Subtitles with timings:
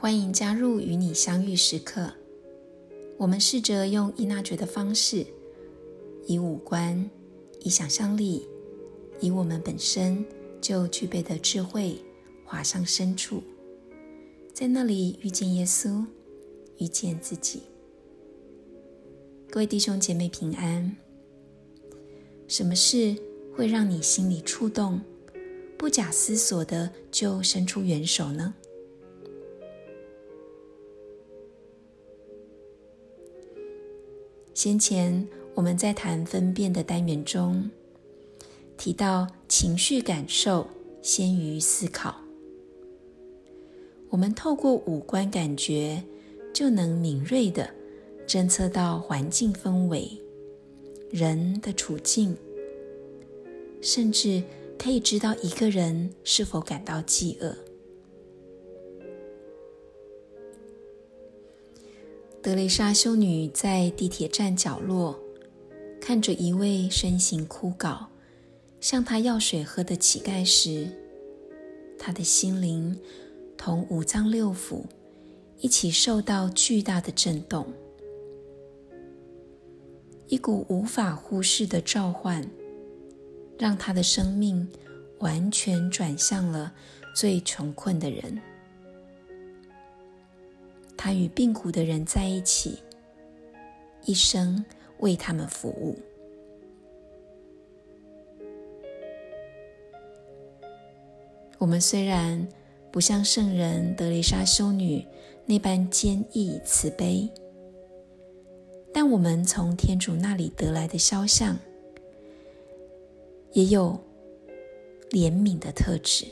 [0.00, 2.12] 欢迎加入与你相遇时刻。
[3.16, 5.26] 我们试着用伊娜觉的方式，
[6.24, 7.10] 以五官、
[7.62, 8.46] 以想象力、
[9.18, 10.24] 以我们本身
[10.60, 11.98] 就具备的智慧，
[12.44, 13.42] 滑向深处，
[14.52, 16.04] 在那里遇见耶稣，
[16.76, 17.64] 遇见自己。
[19.50, 20.94] 各位弟兄姐妹平安。
[22.46, 23.16] 什么事
[23.56, 25.00] 会让你心里触动，
[25.76, 28.54] 不假思索的就伸出援手呢？
[34.58, 37.70] 先前我们在谈分辨的单元中
[38.76, 40.66] 提到，情绪感受
[41.00, 42.16] 先于思考。
[44.08, 46.02] 我们透过五官感觉，
[46.52, 47.70] 就能敏锐的
[48.26, 50.10] 侦测到环境氛围、
[51.12, 52.36] 人的处境，
[53.80, 54.42] 甚至
[54.76, 57.56] 可以知道一个人是否感到饥饿。
[62.40, 65.18] 德蕾莎修女在地铁站角落，
[66.00, 68.06] 看着一位身形枯槁、
[68.80, 70.88] 向她要水喝的乞丐时，
[71.98, 72.96] 她的心灵
[73.56, 74.84] 同五脏六腑
[75.58, 77.66] 一起受到巨大的震动，
[80.28, 82.48] 一股无法忽视的召唤，
[83.58, 84.66] 让她的生命
[85.18, 86.72] 完全转向了
[87.16, 88.40] 最穷困的人。
[90.98, 92.80] 他与病苦的人在一起，
[94.04, 94.62] 一生
[94.98, 95.96] 为他们服务。
[101.56, 102.46] 我们虽然
[102.90, 105.06] 不像圣人德蕾莎修女
[105.46, 107.30] 那般坚毅慈悲，
[108.92, 111.56] 但我们从天主那里得来的肖像，
[113.52, 113.98] 也有
[115.10, 116.26] 怜悯的特质。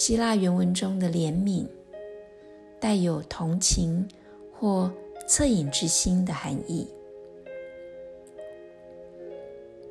[0.00, 1.66] 希腊原文中的怜悯，
[2.80, 4.08] 带有同情
[4.50, 4.90] 或
[5.28, 6.88] 恻隐之心的含义。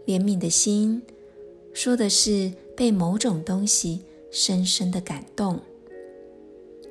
[0.08, 1.04] 怜悯的心，
[1.76, 5.60] 说的是被某种东西深深的感动，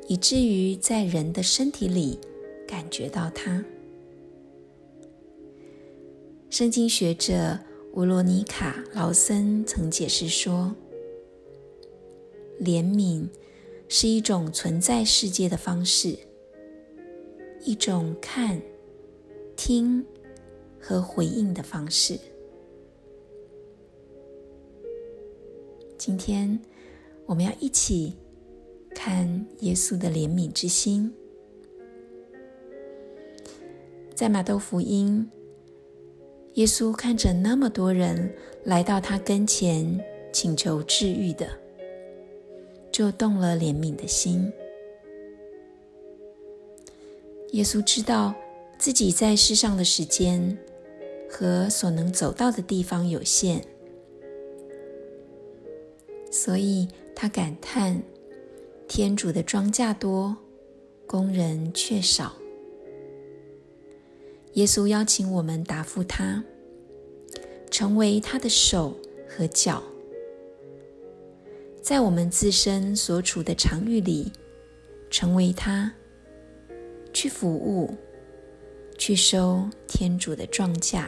[0.06, 2.21] 以至于在人的身体里
[2.69, 3.65] 感觉到它。
[6.50, 7.59] 圣经学者
[7.95, 10.73] 乌罗尼卡劳森曾解释说。
[12.60, 13.28] 怜悯
[13.88, 16.19] 是一种存在世界的方式，
[17.62, 18.60] 一种看、
[19.56, 20.04] 听
[20.80, 22.19] 和回应的方式。
[25.96, 26.58] 今天
[27.26, 28.16] 我们要一起
[28.94, 31.12] 看耶稣的怜悯之心。
[34.14, 35.30] 在马窦福音，
[36.54, 41.48] 耶稣看着那么多人来到他跟前，请求治愈的。
[42.98, 44.53] 就动了怜悯的心。
[47.53, 48.34] 耶稣知道
[48.76, 50.59] 自己在世上的时间
[51.31, 53.62] 和所能走到的地方有限，
[56.32, 58.03] 所以他感叹：
[58.88, 60.37] 天主的庄稼多，
[61.06, 62.34] 工人却少。
[64.54, 66.42] 耶稣邀请我们答复他，
[67.70, 68.97] 成为他的手
[69.28, 69.84] 和脚。
[71.88, 74.31] 在我们自身所处的场域里，
[75.09, 75.91] 成为他，
[77.15, 77.97] 去服务，
[78.99, 81.06] 去收天主的庄稼。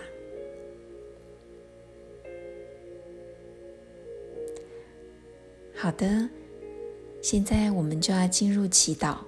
[5.74, 6.26] 好的，
[7.20, 9.18] 现在我们就要进入祈祷，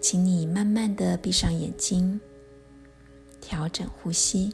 [0.00, 2.20] 请你慢慢的闭上眼睛，
[3.40, 4.52] 调整呼吸。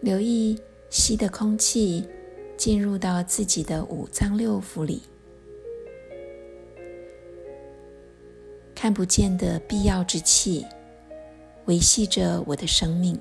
[0.00, 0.58] 留意
[0.88, 2.04] 吸的空气
[2.56, 5.02] 进入到自己的五脏六腑里，
[8.74, 10.64] 看不见的必要之气
[11.66, 13.18] 维系着我的生命，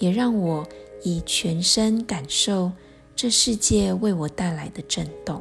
[0.00, 0.66] 也让我
[1.02, 2.72] 以全身感受
[3.14, 5.40] 这世界为我带来的震动。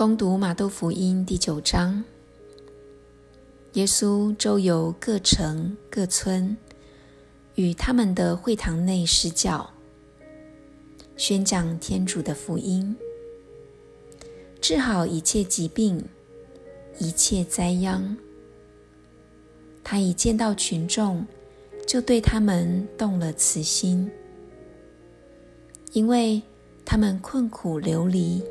[0.00, 2.02] 攻读马窦福音第九章，
[3.74, 6.56] 耶稣周游各城各村，
[7.56, 9.68] 与他们的会堂内施教，
[11.18, 12.96] 宣讲天主的福音，
[14.58, 16.02] 治好一切疾病、
[16.98, 18.16] 一切灾殃。
[19.84, 21.26] 他一见到群众，
[21.86, 24.10] 就对他们动了慈心，
[25.92, 26.40] 因为
[26.86, 28.42] 他们困苦流离，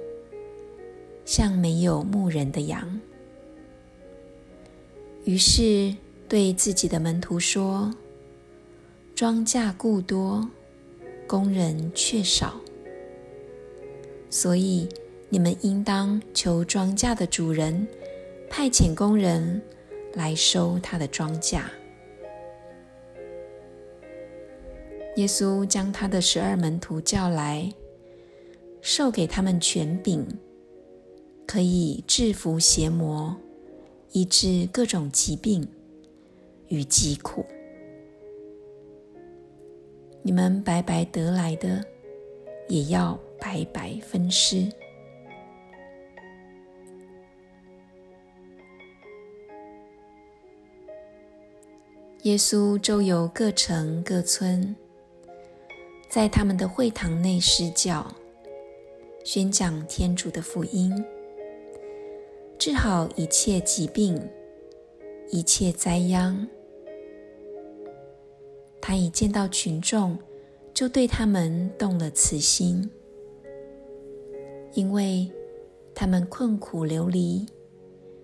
[1.29, 2.99] 像没有牧人的羊。
[5.25, 5.95] 于是
[6.27, 7.93] 对自己的门徒说
[9.13, 10.49] ：“庄稼故多，
[11.27, 12.59] 工人却少，
[14.31, 14.89] 所以
[15.29, 17.87] 你们应当求庄稼的主人
[18.49, 19.61] 派遣工人
[20.15, 21.61] 来收他的庄稼。”
[25.15, 27.71] 耶稣将他的十二门徒叫来，
[28.81, 30.25] 授给他们权柄，
[31.49, 33.35] 可以制服邪魔。
[34.11, 35.67] 医治各种疾病
[36.67, 37.43] 与疾苦，
[40.21, 41.83] 你们白白得来的，
[42.67, 44.69] 也要白白分施。
[52.23, 54.75] 耶稣周游各城各村，
[56.07, 58.05] 在他们的会堂内施教，
[59.23, 60.93] 宣讲天主的福音。
[62.59, 64.21] 治好一切疾病、
[65.29, 66.45] 一切灾殃。
[68.81, 70.17] 他一见到群众，
[70.73, 72.91] 就对他们动了慈心，
[74.73, 75.31] 因为
[75.95, 77.45] 他们困苦流离，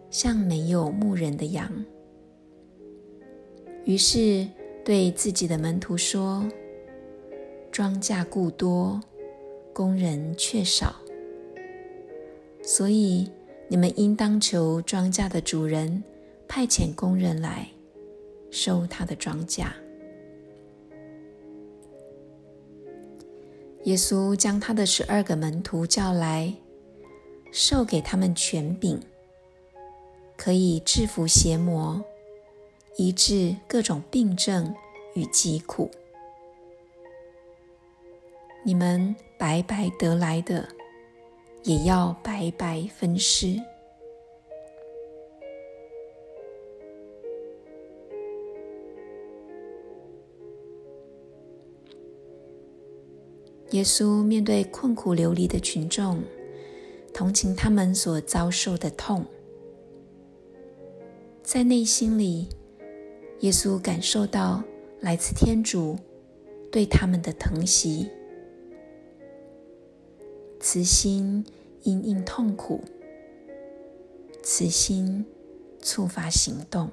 [0.10, 1.72] 像没有牧人的羊。
[3.86, 4.46] 于是
[4.84, 6.46] 对自己的门徒说
[7.72, 9.00] ：“庄稼故多，
[9.72, 10.94] 工人却少，
[12.62, 13.30] 所以。”
[13.67, 16.03] 你们应当求庄稼的主人
[16.47, 17.67] 派遣工人来
[18.51, 19.65] 收他的庄稼。
[23.85, 26.53] 耶稣将他的十二个门徒叫来，
[27.51, 29.00] 授给他们权柄，
[30.38, 32.03] 可以制服邪魔，
[32.97, 34.73] 医治各种病症
[35.15, 35.89] 与疾苦。
[38.63, 40.67] 你们白白得来的。
[41.65, 43.59] 也要白白分施。
[53.71, 56.21] 耶稣面对困苦流离的群众，
[57.12, 59.25] 同情他们所遭受的痛，
[61.41, 62.47] 在内心里，
[63.39, 64.63] 耶稣感受到
[65.01, 65.97] 来自天主
[66.71, 68.07] 对他们的疼惜。
[70.75, 71.42] 慈心
[71.83, 72.81] 因应痛苦，
[74.44, 75.25] 慈心
[75.81, 76.92] 触发行动。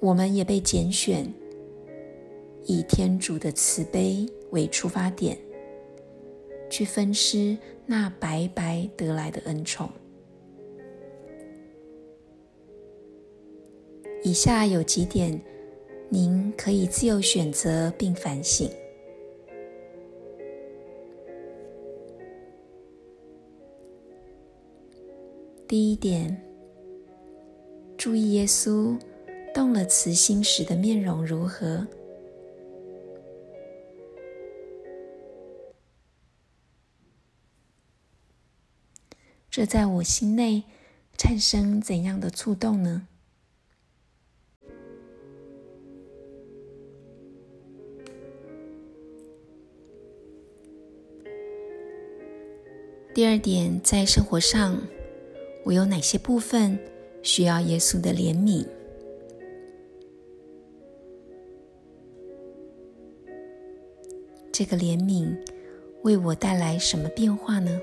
[0.00, 1.32] 我们也被拣选，
[2.66, 5.38] 以天主的慈悲为出发点，
[6.68, 7.56] 去分施
[7.86, 9.88] 那白白得来的恩宠。
[14.22, 15.40] 以下有几点，
[16.10, 18.70] 您可以自由选择并反省。
[25.68, 26.42] 第一点，
[27.98, 28.98] 注意耶稣
[29.52, 31.86] 动了慈心时的面容如何？
[39.50, 40.64] 这在我心内
[41.18, 43.06] 产生怎样的触动呢？
[53.12, 54.80] 第二点，在生活上。
[55.64, 56.78] 我有哪些部分
[57.22, 58.66] 需要耶稣的怜悯？
[64.50, 65.36] 这个怜悯
[66.02, 67.80] 为我带来什么变化呢？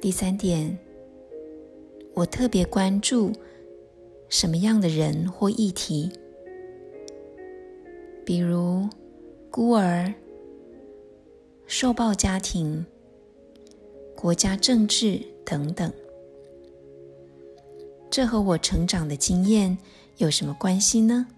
[0.00, 0.78] 第三点，
[2.14, 3.30] 我特别关注
[4.30, 6.10] 什么样的人或议题？
[8.24, 8.88] 比如
[9.50, 10.12] 孤儿。
[11.72, 12.84] 受暴家庭、
[14.16, 15.92] 国家政治等等，
[18.10, 19.78] 这和我成长的经验
[20.16, 21.28] 有什么关系呢？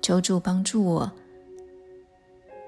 [0.00, 1.12] 求主帮助我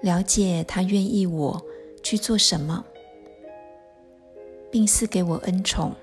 [0.02, 1.64] 了解他愿意我
[2.02, 2.85] 去做什么，
[4.73, 5.95] 并赐给我恩宠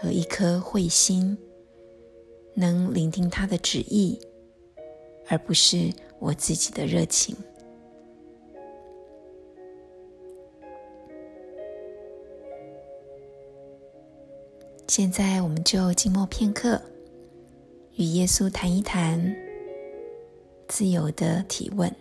[0.00, 1.36] 和一颗慧心，
[2.54, 4.18] 能聆听他的旨意，
[5.26, 7.36] 而不是我自己的热情。
[14.88, 16.80] 现在，我们就静默片刻，
[17.96, 19.36] 与耶稣谈一谈，
[20.66, 21.94] 自由的提问。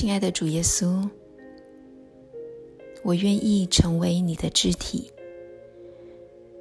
[0.00, 1.06] 亲爱的主耶稣，
[3.02, 5.12] 我愿意成为你的肢体，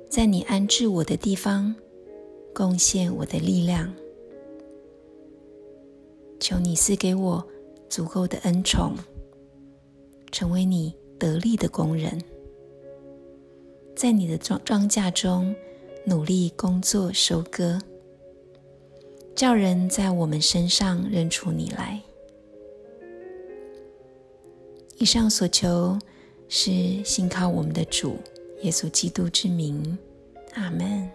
[0.10, 1.74] 在你安置我的地方
[2.54, 3.96] 贡献我的力量。
[6.42, 7.48] 求你赐给我
[7.88, 8.94] 足够的恩宠，
[10.34, 12.22] 成为你得力的工人，
[13.96, 15.56] 在你的庄庄稼中
[16.06, 17.80] 努力工作收割，
[19.34, 22.02] 叫人在我们身上认出你来。
[25.00, 25.98] 以上所求
[26.50, 28.18] 是信靠我们的主
[28.64, 29.98] 耶稣基督之名，
[30.56, 31.10] 阿门。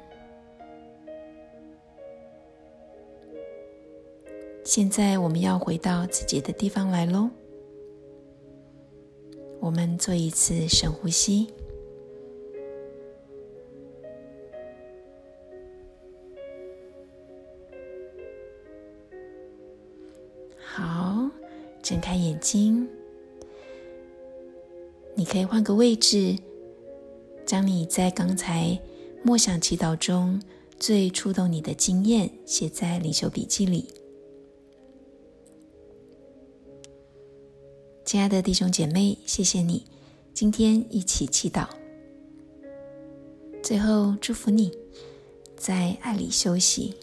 [4.65, 7.29] 现在我们要回到自己的地方来喽。
[9.61, 11.53] 我们做一次深呼吸，
[20.59, 21.29] 好，
[21.83, 22.89] 睁开眼睛。
[25.25, 26.37] 你可以换个位置，
[27.47, 28.79] 将你在刚才
[29.23, 30.39] 默想祈祷中
[30.79, 33.89] 最触动你的经验写在领袖笔记里。
[38.05, 39.87] 亲爱的弟兄姐妹，谢谢你
[40.35, 41.69] 今天一起祈祷。
[43.63, 44.71] 最后祝福你
[45.57, 46.95] 在爱里休息。